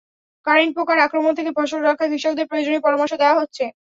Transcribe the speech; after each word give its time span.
Current 0.47 0.73
পোকার 0.77 0.97
আক্রমণ 1.01 1.31
থেকে 1.35 1.51
ফসল 1.57 1.79
রক্ষায় 1.81 2.11
কৃষকদের 2.11 2.49
প্রয়োজনীয় 2.49 2.83
পরামর্শ 2.83 3.13
দেওয়া 3.21 3.39
হচ্ছে। 3.39 3.63